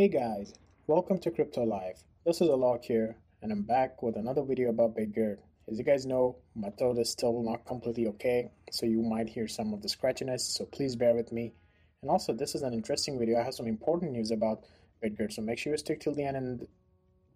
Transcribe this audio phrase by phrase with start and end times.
[0.00, 0.54] Hey guys,
[0.86, 2.02] welcome to Crypto Live.
[2.24, 5.36] This is Alok here, and I'm back with another video about Bitgert.
[5.68, 9.46] As you guys know, my throat is still not completely okay, so you might hear
[9.46, 11.52] some of the scratchiness, so please bear with me.
[12.00, 13.38] And also, this is an interesting video.
[13.38, 14.64] I have some important news about
[15.04, 16.66] Bitgert, so make sure you stick till the end in,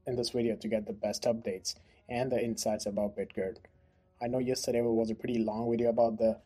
[0.07, 1.75] in this video to get the best updates
[2.09, 3.59] and the insights about Bitgert.
[4.23, 6.39] I know yesterday was a pretty long video about the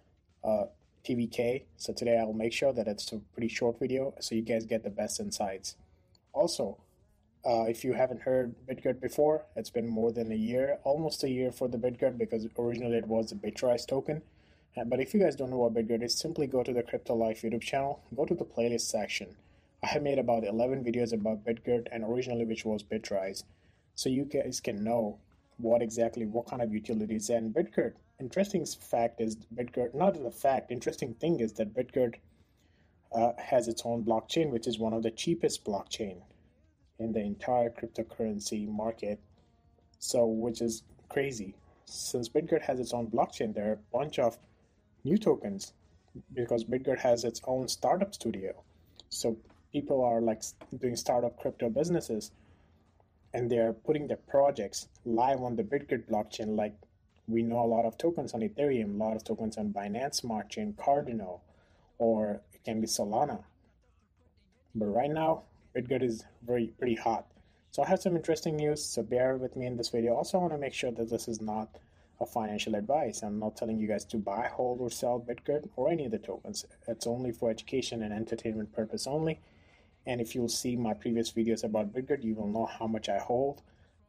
[0.43, 0.64] uh,
[1.05, 4.66] TVK, so today I'll make sure that it's a pretty short video so you guys
[4.66, 5.77] get the best insights.
[6.32, 6.78] Also,
[7.45, 11.28] uh, if you haven't heard Bitgert before, it's been more than a year, almost a
[11.30, 14.23] year for the Bitgert because originally it was a Bitrise token.
[14.77, 17.14] Uh, but if you guys don't know what Bitgert is, simply go to the Crypto
[17.14, 19.36] Life YouTube channel, go to the playlist section.
[19.83, 23.45] I have made about 11 videos about Bitgert and originally which was Bitrise.
[23.95, 25.19] So you guys can know
[25.56, 27.95] what exactly, what kind of utilities and Bitgert.
[28.20, 32.16] Interesting fact is Bitgert, not the fact, interesting thing is that Bitgert
[33.12, 36.21] uh, has its own blockchain, which is one of the cheapest blockchain
[36.98, 39.20] in the entire cryptocurrency market.
[39.98, 41.55] So, which is crazy.
[41.87, 44.39] Since Bitgert has its own blockchain, there are a bunch of
[45.05, 45.73] new tokens
[46.34, 48.62] because Bitgert has its own startup studio.
[49.09, 49.37] So
[49.72, 50.43] people are like
[50.78, 52.31] doing startup crypto businesses
[53.33, 56.56] and they're putting their projects live on the Bitgert blockchain.
[56.56, 56.75] Like
[57.27, 60.48] we know a lot of tokens on Ethereum, a lot of tokens on Binance Smart
[60.48, 61.41] Chain, Cardano,
[61.98, 63.42] or can be Solana.
[64.74, 67.25] But right now, Bitgert is very pretty hot.
[67.70, 70.16] So I have some interesting news, so bear with me in this video.
[70.16, 71.78] Also, I want to make sure that this is not
[72.20, 73.22] a financial advice.
[73.22, 76.19] I'm not telling you guys to buy, hold, or sell Bitgert or any of the
[76.19, 76.66] tokens.
[76.86, 79.41] It's only for education and entertainment purpose only.
[80.05, 83.19] And if you'll see my previous videos about Bitgert, you will know how much I
[83.19, 83.62] hold.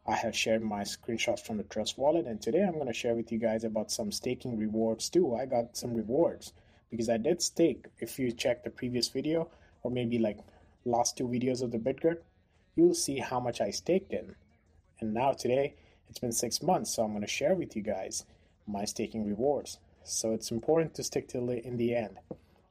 [0.05, 3.15] I have shared my screenshots from the Trust Wallet, and today I'm going to share
[3.15, 5.33] with you guys about some staking rewards too.
[5.33, 6.51] I got some rewards
[6.89, 7.85] because I did stake.
[7.99, 9.49] If you check the previous video,
[9.83, 10.39] or maybe like
[10.85, 12.19] last two videos of the Bitgert,
[12.75, 14.35] you'll see how much I staked in.
[14.99, 15.75] And now today,
[16.09, 18.25] it's been six months, so I'm going to share with you guys
[18.67, 19.79] my staking rewards.
[20.03, 22.17] So it's important to stick till in the end.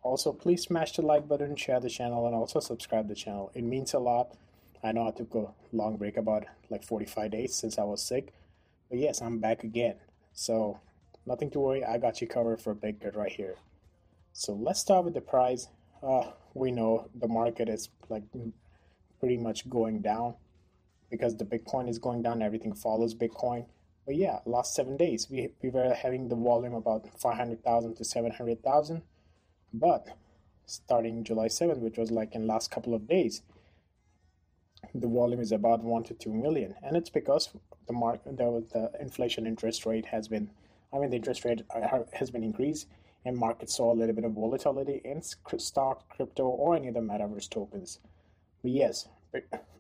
[0.03, 3.51] Also, please smash the like button, share the channel, and also subscribe the channel.
[3.55, 4.37] It means a lot.
[4.83, 8.33] I know I took a long break, about like 45 days since I was sick.
[8.89, 9.97] But yes, I'm back again.
[10.33, 10.81] So
[11.27, 11.85] nothing to worry.
[11.85, 13.57] I got you covered for Bitgert right here.
[14.39, 15.67] So let's start with the price.
[16.01, 18.23] Uh, we know the market is like
[19.19, 20.35] pretty much going down
[21.11, 22.41] because the Bitcoin is going down.
[22.41, 23.67] Everything follows Bitcoin.
[24.07, 29.03] But yeah, last seven days we we were having the volume about 500,000 to 700,000
[29.75, 30.07] but
[30.67, 33.43] starting July 7th, which was like in last couple of days,
[34.95, 37.51] the volume is about one to two million, and it's because
[37.89, 40.49] the market, the, the inflation interest rate has been,
[40.93, 42.87] I mean, the interest rate uh, has been increased,
[43.29, 47.01] and markets saw a little bit of volatility in stock, crypto, or any of the
[47.01, 47.99] metaverse tokens.
[48.63, 49.07] But yes,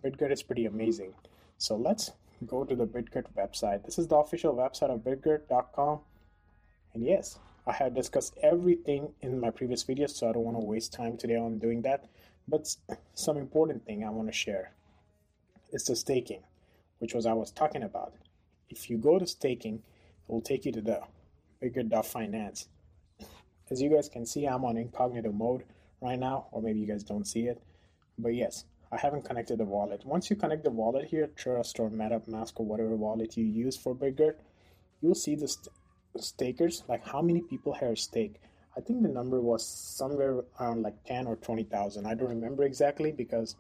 [0.04, 1.14] Bitgert is pretty amazing.
[1.56, 2.10] So let's
[2.46, 3.86] go to the Bitgert website.
[3.86, 6.00] This is the official website of Bitgert.com,
[6.92, 10.64] and yes, I have discussed everything in my previous videos, so I don't want to
[10.64, 12.04] waste time today on doing that.
[12.46, 12.76] But
[13.14, 14.72] some important thing I want to share
[15.72, 16.42] is the staking,
[16.98, 18.12] which was I was talking about.
[18.68, 19.76] If you go to staking,
[20.28, 21.00] it will take you to the
[21.62, 22.68] Bitgert.finance.
[23.70, 25.64] As you guys can see, I'm on incognito mode
[26.00, 27.62] right now, or maybe you guys don't see it.
[28.18, 30.04] But yes, I haven't connected the wallet.
[30.06, 33.94] Once you connect the wallet here, Trust or MetaMask or whatever wallet you use for
[33.94, 34.36] Bitgert,
[35.02, 35.68] you'll see the st-
[36.16, 38.40] stakers, like how many people have stake.
[38.76, 42.06] I think the number was somewhere around like 10 or 20,000.
[42.06, 43.56] I don't remember exactly because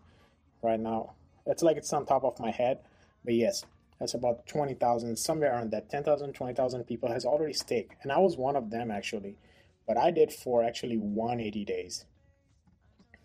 [0.62, 1.14] right now
[1.44, 2.78] it's like it's on top of my head.
[3.24, 3.64] But yes,
[3.98, 7.96] that's about 20,000, somewhere around that 10,000, 20,000 people has already staked.
[8.02, 9.36] And I was one of them actually.
[9.88, 12.04] But I did for actually 180 days,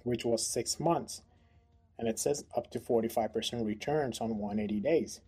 [0.03, 1.21] which was six months.
[1.99, 5.19] And it says up to 45% returns on 180 days.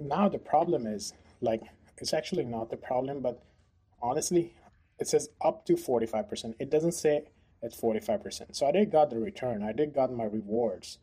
[0.00, 1.12] Now the problem is
[1.42, 1.62] like
[1.98, 3.42] it's actually not the problem, but
[4.00, 4.54] honestly,
[4.98, 6.54] it says up to 45%.
[6.58, 7.24] It doesn't say
[7.62, 8.56] it's 45%.
[8.56, 9.62] So I did got the return.
[9.62, 10.98] I did got my rewards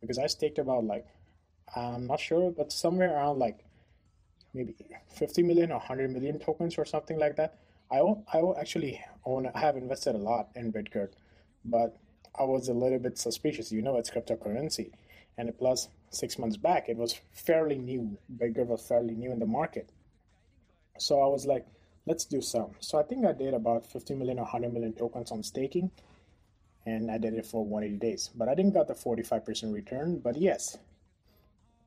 [0.00, 1.06] because I staked about like,
[1.74, 3.64] I'm not sure, but somewhere around like
[4.52, 4.76] maybe
[5.08, 7.58] 50 million or 100 million tokens or something like that.
[7.90, 7.98] I,
[8.32, 11.10] I actually own, I have invested a lot in Bitgert,
[11.64, 11.96] but
[12.38, 13.70] I was a little bit suspicious.
[13.70, 14.90] You know, it's cryptocurrency.
[15.36, 18.16] And plus, six months back, it was fairly new.
[18.36, 19.90] Bitgert was fairly new in the market.
[20.98, 21.66] So I was like,
[22.06, 22.70] let's do some.
[22.80, 25.90] So I think I did about 50 million or 100 million tokens on staking,
[26.86, 28.30] and I did it for 180 days.
[28.34, 30.18] But I didn't got the 45% return.
[30.18, 30.78] But yes,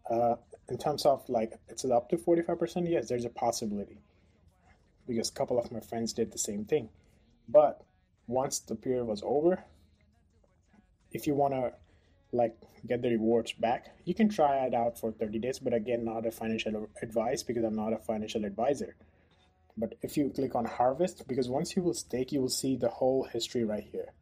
[0.10, 0.36] uh,
[0.70, 4.00] in terms of like it's up to 45%, yes, there's a possibility
[5.08, 6.90] because a couple of my friends did the same thing.
[7.48, 7.82] But
[8.28, 9.64] once the period was over,
[11.12, 11.74] if you want to
[12.32, 12.56] like
[12.86, 13.88] get the rewards back.
[14.06, 17.64] You can try it out for 30 days, but again, not a financial advice because
[17.64, 18.96] I'm not a financial advisor.
[19.78, 22.90] But if you click on harvest, because once you will stake, you will see the
[22.90, 24.14] whole history right here.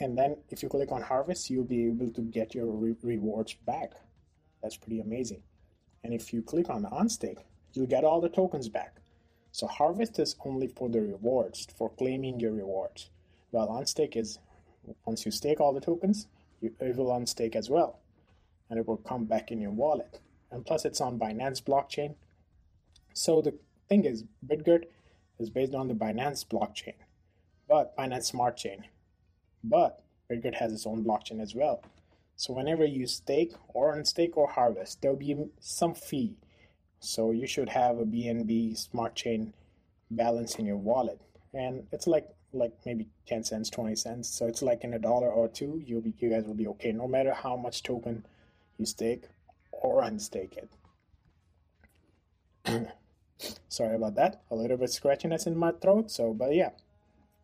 [0.00, 3.54] And then if you click on harvest, you'll be able to get your re- rewards
[3.66, 3.92] back.
[4.62, 5.42] That's pretty amazing.
[6.04, 7.38] And if you click on unstake,
[7.72, 8.96] you'll get all the tokens back.
[9.52, 13.10] So harvest is only for the rewards, for claiming your rewards.
[13.50, 14.38] While unstake is
[15.04, 16.26] once you stake all the tokens,
[16.60, 18.00] you, it will unstake as well.
[18.70, 20.20] And it will come back in your wallet.
[20.50, 22.14] And plus it's on Binance blockchain.
[23.12, 23.54] So the
[23.88, 24.84] thing is, Bitgert
[25.38, 26.94] is based on the Binance blockchain,
[27.68, 28.84] but Binance Smart Chain.
[29.62, 31.82] But Bitgert has its own blockchain as well.
[32.36, 36.36] So whenever you stake or unstake or harvest, there'll be some fee.
[37.04, 39.52] So you should have a BNB Smart Chain
[40.10, 41.20] balance in your wallet,
[41.52, 45.30] and it's like like maybe 10 cents 20 cents so it's like in a dollar
[45.30, 48.26] or two you'll be you guys will be okay no matter how much token
[48.76, 49.24] you stake
[49.70, 50.68] or unstake it
[53.68, 54.42] Sorry about that.
[54.50, 56.10] A little bit scratchiness in my throat.
[56.10, 56.70] So, but yeah.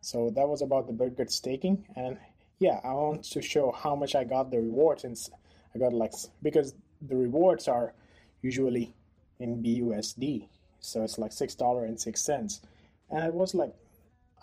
[0.01, 2.17] So that was about the Bitgert staking, and
[2.59, 5.29] yeah, I want to show how much I got the rewards since
[5.75, 7.93] I got like because the rewards are
[8.41, 8.93] usually
[9.39, 10.47] in BUSD,
[10.79, 12.61] so it's like six dollar and six cents,
[13.09, 13.73] and it was like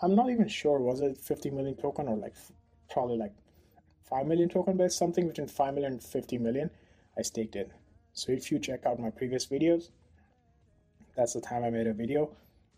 [0.01, 2.35] I'm not even sure was it 50 million token or like
[2.89, 3.33] probably like
[4.09, 6.69] 5 million token, but something between 5 million and 50 million.
[7.17, 7.71] I staked it.
[8.13, 9.89] So if you check out my previous videos,
[11.15, 12.29] that's the time I made a video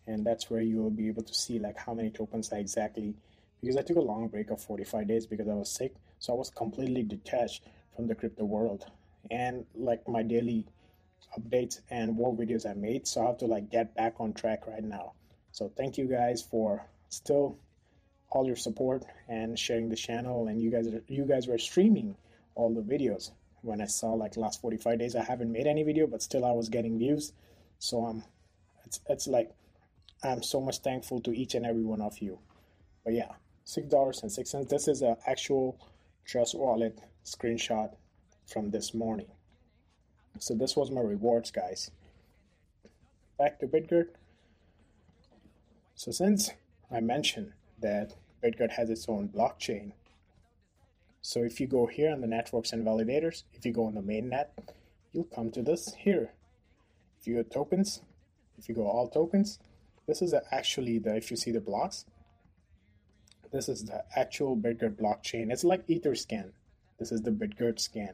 [0.07, 3.13] and that's where you will be able to see like how many tokens I exactly
[3.61, 6.37] because I took a long break of 45 days because I was sick so I
[6.37, 7.63] was completely detached
[7.95, 8.85] from the crypto world
[9.29, 10.65] and like my daily
[11.37, 14.67] updates and what videos I made so I have to like get back on track
[14.67, 15.13] right now
[15.51, 17.57] so thank you guys for still
[18.31, 22.15] all your support and sharing the channel and you guys you guys were streaming
[22.55, 23.31] all the videos
[23.61, 26.51] when I saw like last 45 days I haven't made any video but still I
[26.51, 27.33] was getting views
[27.79, 28.23] so I'm, um,
[28.85, 29.51] it's it's like
[30.23, 32.39] I'm so much thankful to each and every one of you.
[33.03, 33.31] But yeah,
[33.63, 34.69] six dollars and six cents.
[34.69, 35.79] This is an actual
[36.25, 37.95] Trust Wallet screenshot
[38.45, 39.27] from this morning.
[40.37, 41.91] So this was my rewards, guys.
[43.37, 44.09] Back to Bitgert.
[45.95, 46.51] So since
[46.91, 49.93] I mentioned that Bitgert has its own blockchain,
[51.21, 54.01] so if you go here on the networks and validators, if you go on the
[54.01, 54.47] mainnet,
[55.11, 56.31] you'll come to this here.
[57.19, 58.01] If you go tokens,
[58.57, 59.59] if you go all tokens,
[60.07, 62.05] this is actually the, if you see the blocks,
[63.51, 65.51] this is the actual Bitgert blockchain.
[65.51, 66.51] It's like Etherscan.
[66.97, 68.13] This is the Bitgert scan.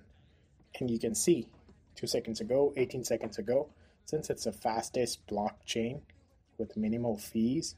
[0.79, 1.47] And you can see
[1.95, 3.69] two seconds ago, 18 seconds ago,
[4.05, 6.01] since it's the fastest blockchain
[6.57, 7.75] with minimal fees,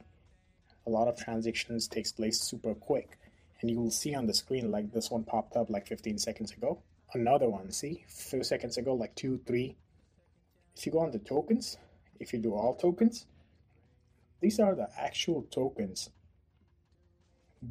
[0.85, 3.17] a lot of transactions takes place super quick.
[3.61, 6.51] And you will see on the screen like this one popped up like 15 seconds
[6.51, 6.79] ago.
[7.13, 9.75] Another one, see, few seconds ago, like two, three,
[10.77, 11.77] if you go on the tokens,
[12.19, 13.25] if you do all tokens,
[14.41, 16.09] these are the actual tokens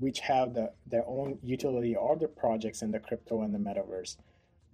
[0.00, 4.16] which have the, their own utility or the projects in the crypto and the metaverse.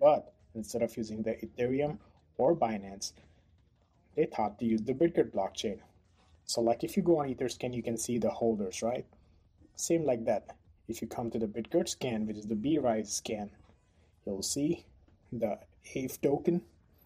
[0.01, 1.99] But instead of using the Ethereum
[2.39, 3.13] or Binance,
[4.17, 5.79] they thought to use the Bitgert blockchain.
[6.45, 9.07] So like if you go on Etherscan, you can see the holders, right?
[9.77, 10.57] Same like that.
[10.89, 13.51] If you come to the Bitgert scan, which is the B-Rise scan,
[14.27, 14.85] you'll see
[15.33, 15.59] the
[15.95, 16.63] AVE token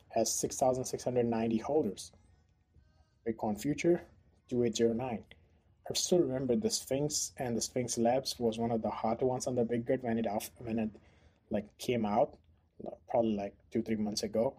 [0.09, 2.12] has 6,690 holders.
[3.26, 4.03] Bitcoin Future
[4.49, 5.25] 2809.
[5.88, 9.47] I still remember the Sphinx and the Sphinx Labs was one of the hot ones
[9.47, 10.91] on the Bitgert when it off when it
[11.50, 12.37] like came out,
[13.09, 14.54] probably like two three months ago.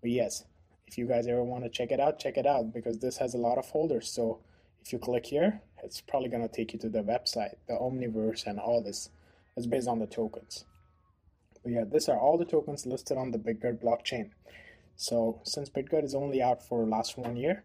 [0.00, 0.44] But yes,
[0.86, 3.34] if you guys ever want to check it out, check it out because this has
[3.34, 4.40] a lot of folders So
[4.82, 8.58] if you click here, it's probably gonna take you to the website, the Omniverse, and
[8.58, 9.10] all this.
[9.56, 10.64] It's based on the tokens.
[11.62, 14.30] But yeah, these are all the tokens listed on the Bitgert blockchain.
[14.96, 17.64] So since Bitgert is only out for last one year,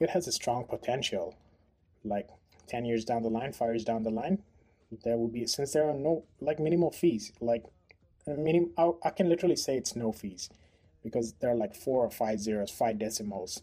[0.00, 1.36] it has a strong potential.
[2.04, 2.28] Like
[2.68, 4.42] 10 years down the line, 5 years down the line,
[5.04, 7.64] there will be, since there are no, like minimal fees, like,
[8.36, 10.50] minim, I, I can literally say it's no fees
[11.02, 13.62] because there are like four or five zeros, five decimals,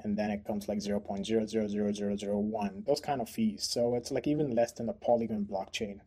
[0.00, 3.66] and then it comes like 0.000001, those kind of fees.
[3.68, 6.00] So it's like even less than the Polygon blockchain.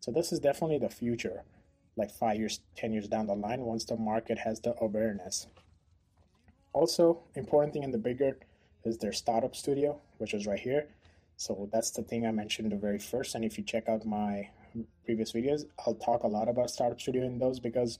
[0.00, 1.44] So this is definitely the future
[1.96, 5.46] like five years, 10 years down the line once the market has the awareness.
[6.72, 8.38] Also, important thing in the Bitgert
[8.84, 10.88] is their startup studio, which is right here.
[11.36, 13.34] So that's the thing I mentioned the very first.
[13.34, 14.50] And if you check out my
[15.04, 17.98] previous videos, I'll talk a lot about startup studio in those because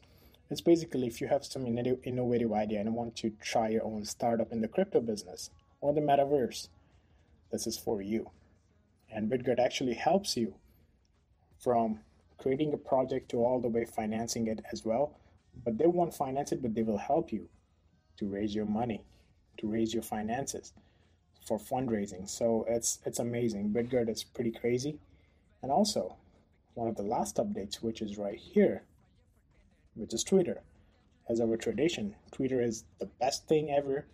[0.50, 4.52] it's basically if you have some innovative idea and want to try your own startup
[4.52, 5.50] in the crypto business
[5.80, 6.68] or the metaverse,
[7.50, 8.30] this is for you.
[9.10, 10.54] And Bitgert actually helps you
[11.62, 12.00] from
[12.38, 15.18] creating a project to all the way financing it as well.
[15.64, 17.48] But they won't finance it, but they will help you
[18.18, 19.04] to raise your money,
[19.58, 20.72] to raise your finances
[21.46, 22.28] for fundraising.
[22.28, 23.70] So it's it's amazing.
[23.70, 24.98] Bitgert is pretty crazy.
[25.62, 26.16] And also,
[26.74, 28.82] one of the last updates, which is right here,
[29.94, 30.62] which is Twitter.
[31.28, 34.06] As our tradition, Twitter is the best thing ever,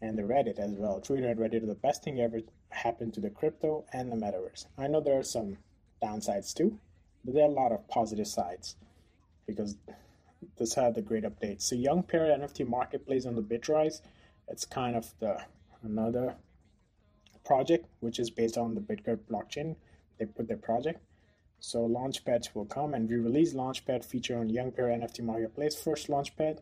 [0.00, 1.00] and the Reddit as well.
[1.00, 4.66] Twitter and Reddit are the best thing ever happened to the crypto and the metaverse.
[4.78, 5.58] I know there are some
[6.02, 6.78] downsides too,
[7.24, 8.76] but there are a lot of positive sides
[9.46, 9.76] because
[10.58, 11.62] this had the great updates.
[11.62, 14.00] So Young Parrot NFT marketplace on the Bitrise,
[14.48, 15.40] it's kind of the
[15.82, 16.36] another
[17.44, 19.76] project which is based on the Bitgert blockchain.
[20.18, 21.00] They put their project.
[21.60, 26.08] So Launchpads will come and we release Launchpad feature on Young Parrot NFT Marketplace, first
[26.08, 26.58] Launchpad,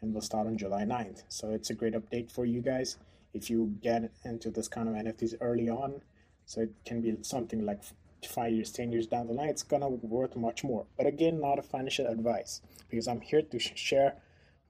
[0.00, 1.24] and will start on July 9th.
[1.28, 2.96] So it's a great update for you guys
[3.32, 6.00] if you get into this kind of NFTs early on.
[6.46, 7.82] So it can be something like
[8.26, 10.86] five years, 10 years down the line, it's gonna worth much more.
[10.96, 14.16] But again, not a financial advice because I'm here to share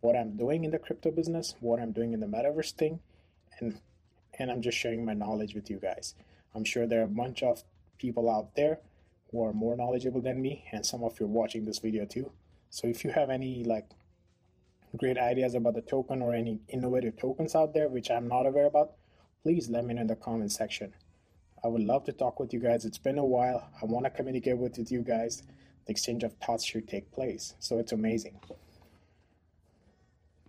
[0.00, 3.00] what I'm doing in the crypto business, what I'm doing in the metaverse thing,
[3.58, 3.80] and
[4.38, 6.14] and I'm just sharing my knowledge with you guys.
[6.54, 7.62] I'm sure there are a bunch of
[7.98, 8.78] people out there
[9.30, 12.32] who are more knowledgeable than me, and some of you are watching this video too.
[12.70, 13.90] So if you have any like
[14.96, 18.66] great ideas about the token or any innovative tokens out there which I'm not aware
[18.66, 18.92] about,
[19.42, 20.94] please let me know in the comment section.
[21.62, 22.84] I would love to talk with you guys.
[22.84, 23.68] It's been a while.
[23.80, 25.42] I want to communicate with you guys.
[25.86, 27.54] The exchange of thoughts should take place.
[27.58, 28.40] So it's amazing.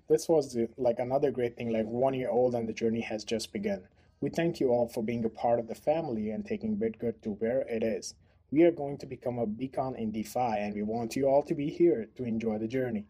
[0.08, 3.24] This was the, like another great thing, like one year old and the journey has
[3.24, 3.84] just begun.
[4.22, 7.32] We thank you all for being a part of the family and taking Bitgert to
[7.32, 8.14] where it is.
[8.52, 11.56] We are going to become a beacon in DeFi, and we want you all to
[11.56, 13.06] be here to enjoy the journey.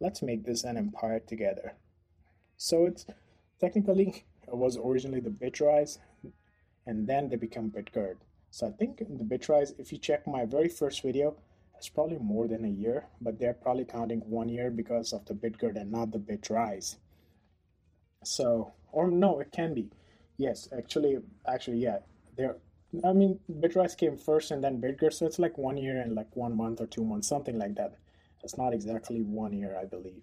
[0.00, 1.74] Let's make this an empire together.
[2.56, 3.04] So it's
[3.60, 5.98] technically it was originally the Bitrise,
[6.86, 8.16] and then they become Bitgert.
[8.50, 11.36] So I think the Bitrise, if you check my very first video,
[11.76, 15.34] it's probably more than a year, but they're probably counting one year because of the
[15.34, 16.96] Bitgert and not the Bitrise.
[18.24, 19.90] So, or no, it can be.
[20.38, 21.98] Yes, actually, actually, yeah,
[22.36, 22.56] they're
[23.04, 26.34] I mean, Bitrise came first and then Bitgert, so it's like one year and like
[26.36, 27.94] one month or two months, something like that.
[28.42, 30.22] It's not exactly one year, I believe,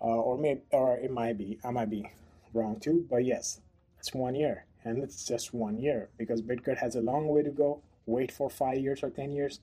[0.00, 1.58] uh, or maybe, or it might be.
[1.64, 2.06] I might be
[2.52, 3.60] wrong too, but yes,
[3.98, 7.50] it's one year, and it's just one year because Bitgert has a long way to
[7.50, 7.82] go.
[8.06, 9.60] Wait for five years or ten years,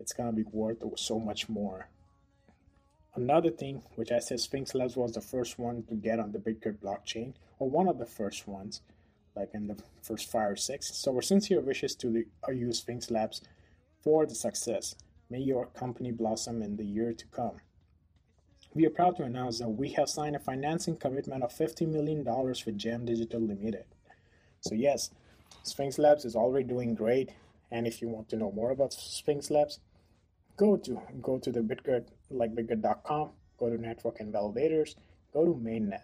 [0.00, 1.88] it's gonna be worth so much more.
[3.14, 6.40] Another thing, which I said Sphinx Labs was the first one to get on the
[6.40, 8.80] Bitgert blockchain, or one of the first ones
[9.36, 10.94] like in the first five or six.
[10.96, 13.42] So our sincere wishes to the, use Sphinx Labs
[14.02, 14.94] for the success.
[15.30, 17.60] May your company blossom in the year to come.
[18.74, 22.24] We are proud to announce that we have signed a financing commitment of $50 million
[22.24, 23.84] with GEM Digital Limited.
[24.60, 25.10] So yes,
[25.62, 27.30] Sphinx Labs is already doing great.
[27.70, 29.80] And if you want to know more about Sphinx Labs,
[30.56, 34.94] go to go to the Bitgert like bitgert.com, go to network and validators,
[35.32, 36.02] go to mainnet.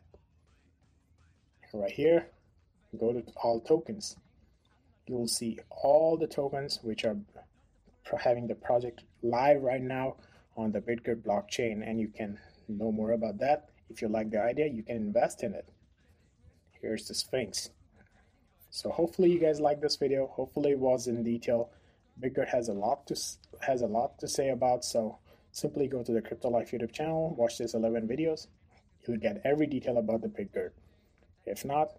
[1.72, 2.26] Right here,
[2.98, 4.16] go to all tokens.
[5.06, 7.16] You will see all the tokens which are
[8.18, 10.16] having the project live right now
[10.56, 13.70] on the Bitgert blockchain, and you can know more about that.
[13.88, 15.68] If you like the idea, you can invest in it.
[16.80, 17.70] Here's the Sphinx.
[18.70, 20.28] So hopefully you guys like this video.
[20.28, 21.70] Hopefully it was in detail.
[22.20, 23.16] Bitgert has a lot to
[23.62, 24.84] has a lot to say about.
[24.84, 25.18] So
[25.52, 28.46] simply go to the Crypto Life YouTube channel, watch these 11 videos.
[29.06, 30.70] You'll get every detail about the Bitgert.
[31.46, 31.98] If not,